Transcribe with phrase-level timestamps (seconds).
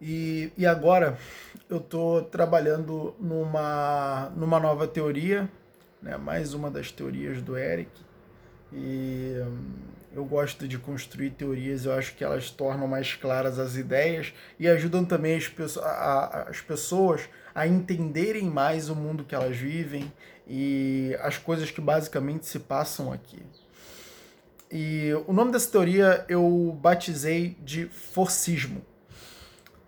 [0.00, 1.18] E, e agora
[1.68, 5.48] eu estou trabalhando numa, numa nova teoria,
[6.00, 6.16] né?
[6.16, 7.90] mais uma das teorias do Eric.
[8.72, 9.72] E hum,
[10.14, 14.68] eu gosto de construir teorias, eu acho que elas tornam mais claras as ideias e
[14.68, 20.10] ajudam também as, a, as pessoas a entenderem mais o mundo que elas vivem
[20.48, 23.42] e as coisas que basicamente se passam aqui.
[24.72, 28.82] E o nome dessa teoria eu batizei de forcismo.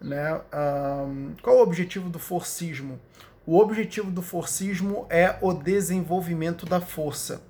[0.03, 0.41] Né?
[0.53, 3.01] Um, qual o objetivo do forcismo?
[3.47, 7.43] O objetivo do forcismo é o desenvolvimento da força.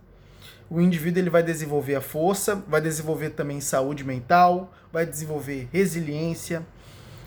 [0.70, 6.66] O indivíduo ele vai desenvolver a força, vai desenvolver também saúde mental, vai desenvolver resiliência.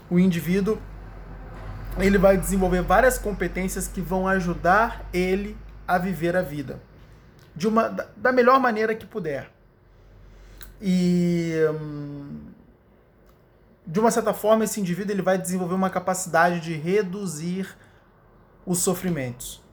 [0.10, 0.80] O indivíduo
[2.00, 5.56] ele vai desenvolver várias competências que vão ajudar ele
[5.88, 6.80] a viver a vida
[7.56, 7.88] de uma
[8.18, 9.50] da melhor maneira que puder.
[10.82, 12.35] E hum,
[13.86, 17.76] de uma certa forma, esse indivíduo ele vai desenvolver uma capacidade de reduzir
[18.66, 19.64] os sofrimentos.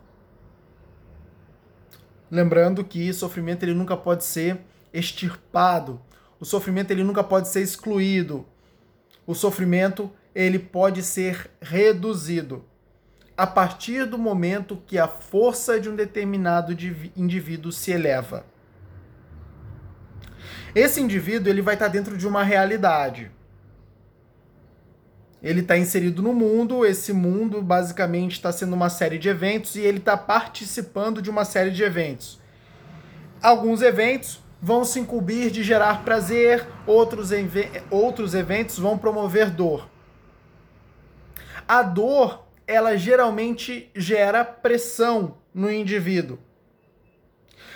[2.31, 4.61] Lembrando que sofrimento ele nunca pode ser
[4.93, 6.01] extirpado.
[6.39, 8.47] O sofrimento ele nunca pode ser excluído.
[9.27, 12.65] O sofrimento ele pode ser reduzido
[13.37, 16.73] a partir do momento que a força de um determinado
[17.17, 18.45] indivíduo se eleva.
[20.75, 23.31] Esse indivíduo ele vai estar dentro de uma realidade
[25.43, 29.81] ele está inserido no mundo, esse mundo basicamente está sendo uma série de eventos e
[29.81, 32.41] ele está participando de uma série de eventos.
[33.43, 37.31] Alguns eventos vão se incumbir de gerar prazer, outros,
[37.91, 39.89] outros eventos vão promover dor.
[41.67, 46.39] A dor, ela geralmente gera pressão no indivíduo.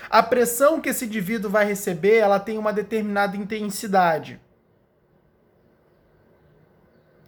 [0.08, 4.40] A pressão que esse indivíduo vai receber, ela tem uma determinada intensidade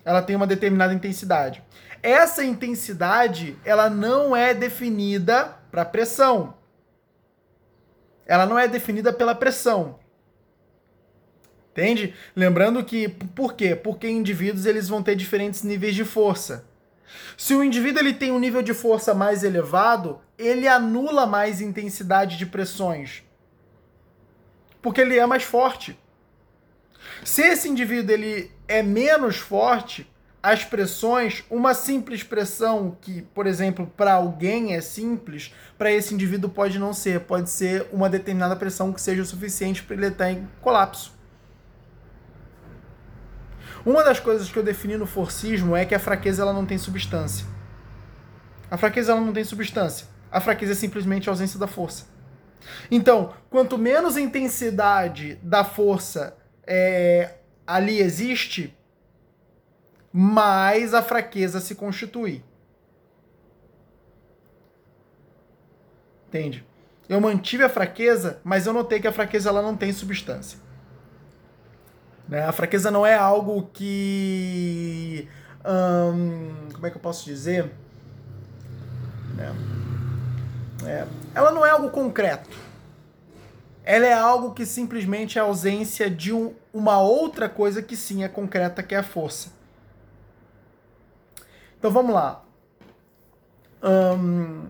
[0.09, 1.63] ela tem uma determinada intensidade.
[2.03, 6.55] Essa intensidade, ela não é definida para pressão.
[8.27, 9.99] Ela não é definida pela pressão.
[11.73, 12.15] Entende?
[12.35, 13.77] Lembrando que por quê?
[13.77, 16.65] Porque indivíduos eles vão ter diferentes níveis de força.
[17.37, 22.39] Se o indivíduo ele tem um nível de força mais elevado, ele anula mais intensidade
[22.39, 23.23] de pressões.
[24.81, 25.99] Porque ele é mais forte.
[27.25, 30.11] Se esse indivíduo ele é menos forte,
[30.43, 36.49] as pressões, uma simples pressão que, por exemplo, para alguém é simples, para esse indivíduo
[36.49, 37.21] pode não ser.
[37.21, 41.13] Pode ser uma determinada pressão que seja o suficiente para ele estar em colapso.
[43.85, 46.79] Uma das coisas que eu defini no forcismo é que a fraqueza ela não tem
[46.79, 47.47] substância.
[48.71, 50.07] A fraqueza ela não tem substância.
[50.31, 52.07] A fraqueza é simplesmente a ausência da força.
[52.91, 56.37] Então, quanto menos intensidade da força
[56.69, 57.31] é,
[57.67, 58.77] ali existe,
[60.13, 62.45] mais a fraqueza se constitui.
[66.29, 66.63] Entende?
[67.09, 70.59] Eu mantive a fraqueza, mas eu notei que a fraqueza ela não tem substância.
[72.29, 72.45] Né?
[72.45, 75.27] A fraqueza não é algo que.
[75.65, 77.73] Hum, como é que eu posso dizer?
[79.35, 79.55] Né?
[80.85, 82.68] É, ela não é algo concreto
[83.89, 88.29] ela é algo que simplesmente é ausência de um, uma outra coisa que sim é
[88.29, 89.51] concreta, que é a força.
[91.79, 92.45] Então vamos lá.
[93.83, 94.67] Um,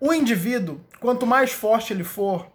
[0.00, 2.50] o indivíduo, quanto mais forte ele for,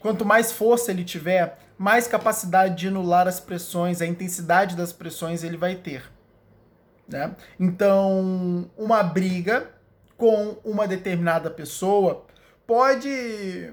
[0.00, 5.44] quanto mais força ele tiver, mais capacidade de anular as pressões, a intensidade das pressões
[5.44, 6.10] ele vai ter.
[7.06, 7.32] Né?
[7.60, 9.70] Então, uma briga
[10.16, 12.26] com uma determinada pessoa
[12.66, 13.72] pode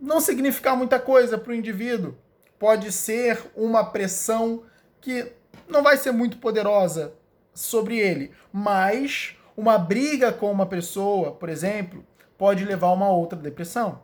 [0.00, 2.16] não significar muita coisa para o indivíduo.
[2.58, 4.64] Pode ser uma pressão
[5.00, 5.32] que
[5.68, 7.14] não vai ser muito poderosa
[7.52, 12.04] sobre ele, mas uma briga com uma pessoa, por exemplo,
[12.36, 14.02] pode levar a uma outra depressão.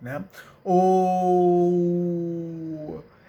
[0.00, 0.24] Né?
[0.62, 1.94] Ou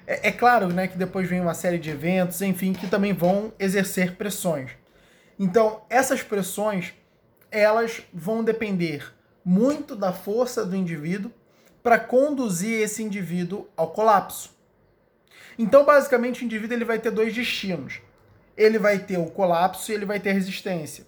[0.08, 3.52] é, é, claro, né, que depois vem uma série de eventos, enfim, que também vão
[3.58, 4.72] exercer pressões.
[5.40, 6.94] Então, essas pressões
[7.60, 9.14] elas vão depender
[9.44, 11.32] muito da força do indivíduo
[11.82, 14.50] para conduzir esse indivíduo ao colapso.
[15.58, 18.02] Então, basicamente, o indivíduo ele vai ter dois destinos.
[18.58, 21.06] Ele vai ter o colapso e ele vai ter resistência.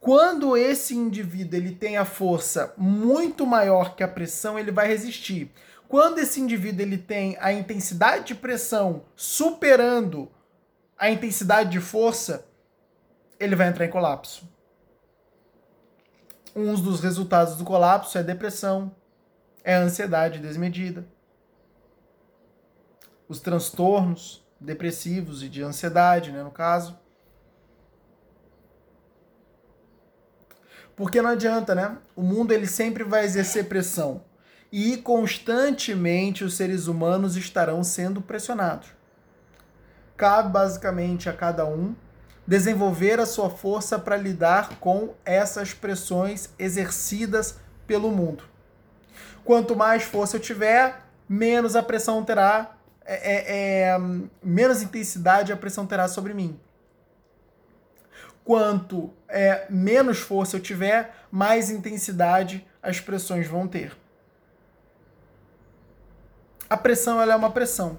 [0.00, 5.50] Quando esse indivíduo ele tem a força muito maior que a pressão, ele vai resistir.
[5.88, 10.30] Quando esse indivíduo ele tem a intensidade de pressão superando
[10.98, 12.46] a intensidade de força,
[13.40, 14.46] ele vai entrar em colapso.
[16.54, 18.94] Um dos resultados do colapso é depressão,
[19.64, 21.04] é ansiedade desmedida.
[23.28, 26.98] os transtornos depressivos e de ansiedade, né, no caso.
[30.96, 31.98] Porque não adianta, né?
[32.14, 34.22] O mundo ele sempre vai exercer pressão
[34.70, 38.88] e constantemente os seres humanos estarão sendo pressionados.
[40.16, 41.96] Cabe basicamente a cada um
[42.46, 48.44] desenvolver a sua força para lidar com essas pressões exercidas pelo mundo.
[49.44, 53.98] Quanto mais força eu tiver, menos a pressão terá, é, é, é,
[54.42, 56.58] menos intensidade a pressão terá sobre mim.
[58.42, 63.96] Quanto é, menos força eu tiver, mais intensidade as pressões vão ter.
[66.68, 67.98] A pressão ela é uma pressão.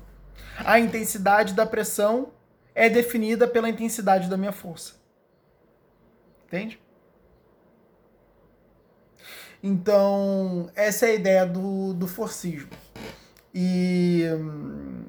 [0.63, 2.31] A intensidade da pressão
[2.75, 4.93] é definida pela intensidade da minha força.
[6.45, 6.79] Entende?
[9.63, 12.69] Então, essa é a ideia do, do forcismo.
[13.53, 15.05] E hum,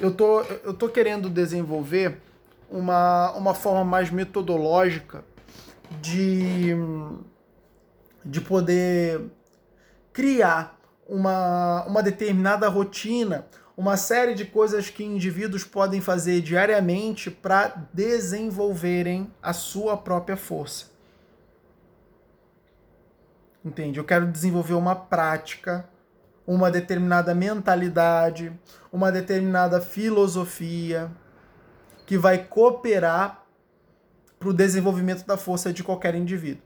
[0.00, 2.20] eu tô, eu tô querendo desenvolver
[2.68, 5.24] uma, uma forma mais metodológica
[6.02, 7.20] de, hum,
[8.24, 9.22] de poder
[10.12, 10.78] criar
[11.08, 19.32] uma, uma determinada rotina uma série de coisas que indivíduos podem fazer diariamente para desenvolverem
[19.42, 20.86] a sua própria força.
[23.64, 23.98] Entende?
[23.98, 25.88] Eu quero desenvolver uma prática,
[26.46, 28.52] uma determinada mentalidade,
[28.92, 31.10] uma determinada filosofia
[32.06, 33.44] que vai cooperar
[34.38, 36.62] para o desenvolvimento da força de qualquer indivíduo.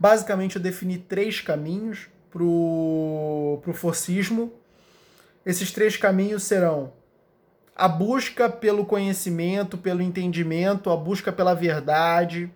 [0.00, 4.52] Basicamente, eu defini três caminhos para o forcismo
[5.44, 6.92] esses três caminhos serão
[7.74, 12.52] a busca pelo conhecimento, pelo entendimento, a busca pela verdade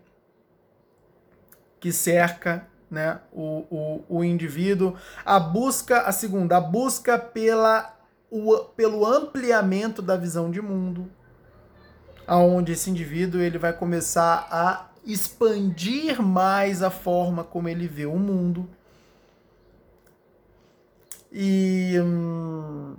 [1.80, 4.94] que cerca né, o, o, o indivíduo,
[5.24, 7.96] a busca, a segunda, a busca pela,
[8.30, 11.10] o, pelo ampliamento da visão de mundo,
[12.26, 18.18] aonde esse indivíduo ele vai começar a expandir mais a forma como ele vê o
[18.18, 18.68] mundo.
[21.38, 22.96] E hum,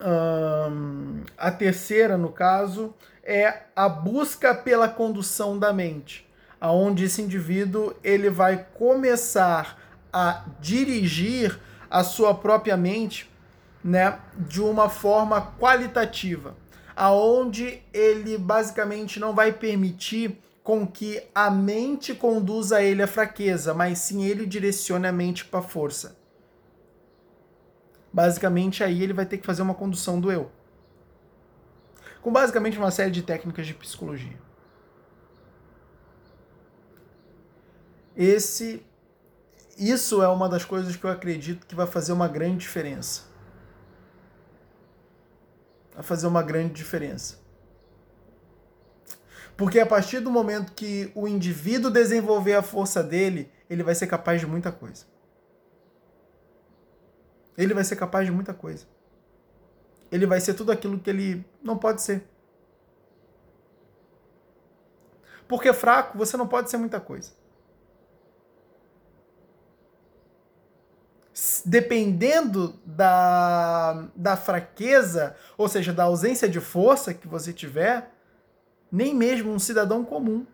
[0.00, 6.28] hum, a terceira, no caso, é a busca pela condução da mente,
[6.60, 9.78] aonde esse indivíduo ele vai começar
[10.12, 11.56] a dirigir
[11.88, 13.30] a sua própria mente,
[13.84, 16.56] né, de uma forma qualitativa,
[16.96, 24.00] aonde ele basicamente não vai permitir com que a mente conduza ele à fraqueza, mas
[24.00, 26.23] sim ele direcione a mente para a força
[28.14, 30.48] basicamente aí ele vai ter que fazer uma condução do eu.
[32.22, 34.38] Com basicamente uma série de técnicas de psicologia.
[38.16, 38.86] Esse
[39.76, 43.22] isso é uma das coisas que eu acredito que vai fazer uma grande diferença.
[45.92, 47.40] Vai fazer uma grande diferença.
[49.56, 54.06] Porque a partir do momento que o indivíduo desenvolver a força dele, ele vai ser
[54.06, 55.13] capaz de muita coisa.
[57.56, 58.86] Ele vai ser capaz de muita coisa.
[60.10, 62.24] Ele vai ser tudo aquilo que ele não pode ser.
[65.46, 67.32] Porque fraco, você não pode ser muita coisa.
[71.64, 78.12] Dependendo da, da fraqueza, ou seja, da ausência de força que você tiver,
[78.90, 80.46] nem mesmo um cidadão comum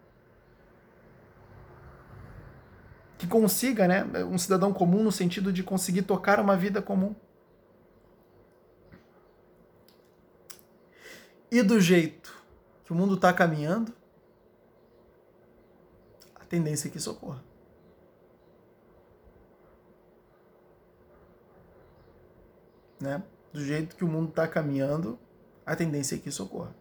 [3.20, 7.14] que consiga, né, um cidadão comum no sentido de conseguir tocar uma vida comum.
[11.50, 12.34] E do jeito
[12.82, 13.92] que o mundo está caminhando,
[16.34, 17.44] a tendência é que isso ocorra.
[22.98, 23.22] Né?
[23.52, 25.18] Do jeito que o mundo está caminhando,
[25.66, 26.74] a tendência é que isso ocorra.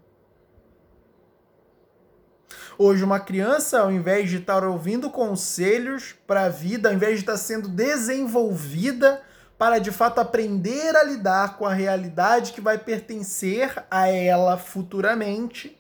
[2.81, 7.23] Hoje, uma criança, ao invés de estar ouvindo conselhos para a vida, ao invés de
[7.23, 9.21] estar sendo desenvolvida
[9.57, 15.77] para de fato aprender a lidar com a realidade que vai pertencer a ela futuramente,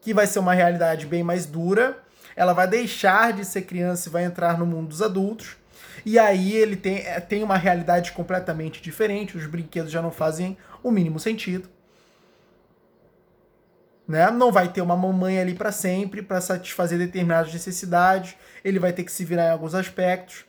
[0.00, 1.96] que vai ser uma realidade bem mais dura,
[2.34, 5.56] ela vai deixar de ser criança e vai entrar no mundo dos adultos.
[6.04, 10.58] E aí ele tem, é, tem uma realidade completamente diferente, os brinquedos já não fazem
[10.82, 11.68] o mínimo sentido
[14.06, 14.30] né?
[14.30, 18.36] Não vai ter uma mamãe ali para sempre para satisfazer determinadas necessidades.
[18.64, 20.44] Ele vai ter que se virar em alguns aspectos.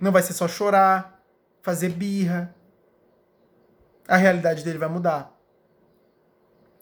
[0.00, 1.22] Não vai ser só chorar,
[1.62, 2.54] fazer birra.
[4.08, 5.32] A realidade dele vai mudar.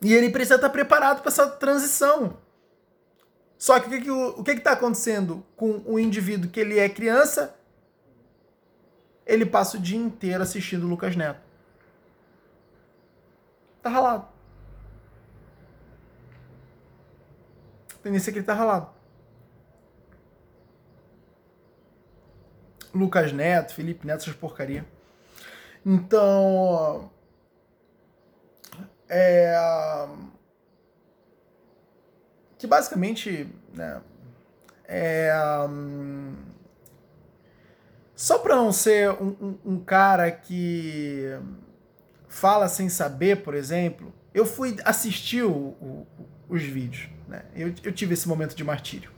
[0.02, 2.38] E ele precisa estar preparado para essa transição.
[3.58, 6.78] Só que o que, que, o, o que está acontecendo com o indivíduo que ele
[6.78, 7.54] é criança?
[9.30, 11.40] ele passa o dia inteiro assistindo Lucas Neto.
[13.82, 14.28] Tá ralado.
[17.94, 18.90] A tendência é que ele tá ralado.
[22.94, 24.84] Lucas Neto, Felipe Neto, essas porcaria.
[25.84, 27.10] Então.
[29.08, 29.54] É.
[32.58, 33.48] Que basicamente.
[33.72, 34.02] Né,
[34.84, 35.32] é.
[38.14, 41.24] Só para não ser um, um, um, cara que
[42.30, 46.06] fala sem saber, por exemplo, eu fui assistir o, o,
[46.48, 47.10] os vídeos.
[47.28, 47.42] Né?
[47.54, 49.10] Eu, eu tive esse momento de martírio.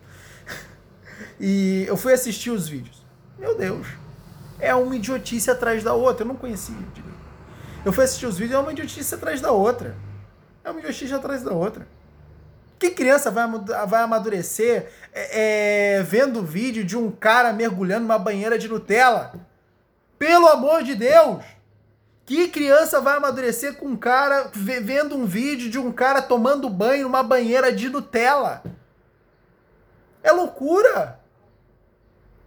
[1.39, 3.05] e eu fui assistir os vídeos.
[3.39, 3.87] Meu Deus,
[4.59, 6.25] é uma idiotice atrás da outra.
[6.25, 6.75] Eu não conhecia.
[7.85, 9.95] Eu fui assistir os vídeos, é uma idiotice atrás da outra.
[10.65, 11.87] É uma idiotice atrás da outra.
[12.79, 13.47] Que criança vai,
[13.87, 19.35] vai amadurecer é, é, vendo vídeo de um cara mergulhando numa banheira de Nutella?
[20.19, 21.45] Pelo amor de Deus!
[22.25, 27.05] Que criança vai amadurecer com um cara vendo um vídeo de um cara tomando banho
[27.05, 28.63] numa banheira de Nutella?
[30.23, 31.21] É loucura!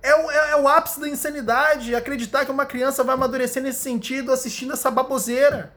[0.02, 3.80] É o, é, é o ápice da insanidade acreditar que uma criança vai amadurecer nesse
[3.80, 5.74] sentido assistindo essa baboseira.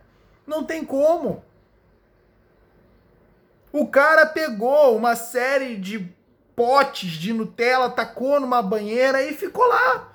[0.46, 1.42] Não tem como.
[3.72, 6.08] O cara pegou uma série de
[6.54, 10.12] potes de Nutella, tacou numa banheira e ficou lá.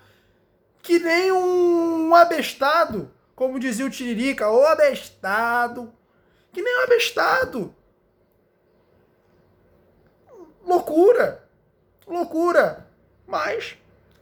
[0.82, 3.12] Que nem um abestado.
[3.36, 5.94] Como dizia o Tiririca, o abestado.
[6.52, 7.76] Que nem um abestado.
[10.66, 11.48] Loucura.
[12.08, 12.88] Loucura.
[13.28, 13.78] Mas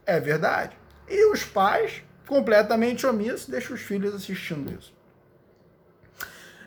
[0.06, 0.76] é verdade.
[1.08, 4.94] E os pais, completamente omissos, deixam os filhos assistindo isso.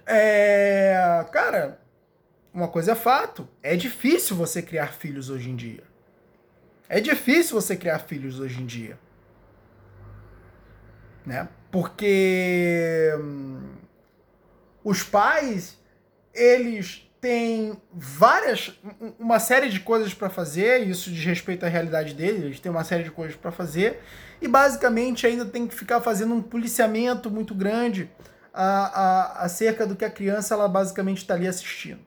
[0.05, 1.79] É, cara,
[2.53, 5.83] uma coisa é fato: é difícil você criar filhos hoje em dia.
[6.87, 8.99] É difícil você criar filhos hoje em dia.
[11.25, 11.48] Né?
[11.72, 13.75] Porque hum,
[14.84, 15.77] os pais,
[16.34, 18.79] eles tem várias,
[19.17, 22.84] uma série de coisas para fazer, isso diz respeito à realidade deles, eles têm uma
[22.84, 24.00] série de coisas para fazer,
[24.39, 28.12] e basicamente ainda tem que ficar fazendo um policiamento muito grande
[28.53, 32.05] a, a, acerca do que a criança ela basicamente está ali assistindo.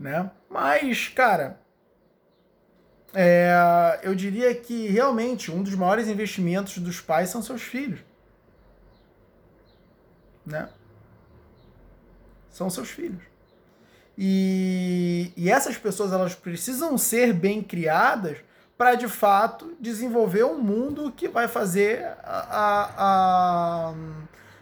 [0.00, 0.30] Né?
[0.48, 1.60] Mas, cara,
[3.14, 8.00] é, eu diria que realmente um dos maiores investimentos dos pais são seus filhos.
[10.44, 10.68] Né?
[12.58, 13.22] são seus filhos.
[14.16, 18.38] E, e essas pessoas elas precisam ser bem criadas
[18.76, 23.94] para de fato desenvolver um mundo que vai fazer a, a, a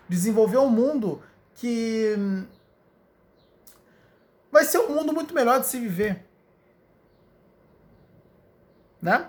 [0.07, 1.23] desenvolver um mundo
[1.55, 2.15] que
[4.53, 6.26] vai ser um mundo muito melhor de se viver.
[9.07, 9.25] Né?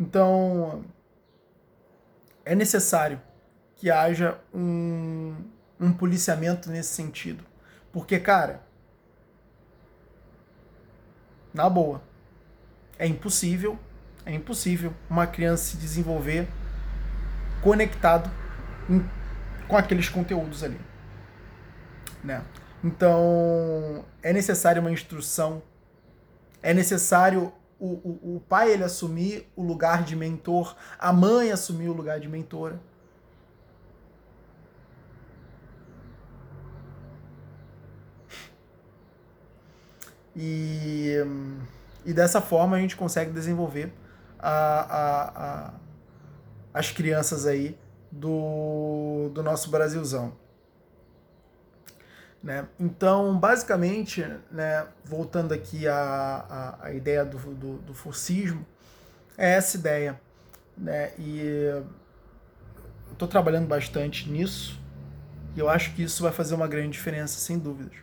[0.00, 0.84] Então,
[2.44, 3.22] é necessário
[3.76, 5.36] que haja um,
[5.78, 7.44] um policiamento nesse sentido.
[7.92, 8.60] Porque, cara,
[11.54, 12.02] na boa,
[12.98, 13.78] é impossível,
[14.24, 16.48] é impossível uma criança se desenvolver
[17.62, 18.28] conectado
[18.90, 19.08] em,
[19.68, 20.80] com aqueles conteúdos ali.
[22.24, 22.42] Né?
[22.82, 25.62] Então, é necessário uma instrução,
[26.60, 31.88] é necessário o, o, o pai ele assumir o lugar de mentor, a mãe assumir
[31.88, 32.80] o lugar de mentora.
[40.34, 41.14] E,
[42.04, 43.92] e dessa forma a gente consegue desenvolver
[44.38, 45.74] a, a, a,
[46.74, 47.78] as crianças aí
[48.12, 50.32] do, do nosso Brasilzão.
[52.46, 52.64] Né?
[52.78, 58.64] Então, basicamente, né, voltando aqui à, à, ideia do, do, do forcismo,
[59.36, 60.20] é essa ideia.
[60.78, 61.10] Né?
[61.18, 61.82] E
[63.10, 64.80] estou trabalhando bastante nisso
[65.56, 67.96] e eu acho que isso vai fazer uma grande diferença, sem dúvidas.